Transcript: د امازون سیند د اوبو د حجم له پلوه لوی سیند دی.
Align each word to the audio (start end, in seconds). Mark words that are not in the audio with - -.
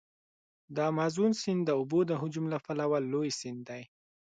د 0.75 0.77
امازون 0.91 1.31
سیند 1.41 1.61
د 1.65 1.69
اوبو 1.79 1.99
د 2.05 2.11
حجم 2.21 2.45
له 2.53 2.57
پلوه 2.65 2.97
لوی 3.11 3.29
سیند 3.39 3.61
دی. 3.69 3.83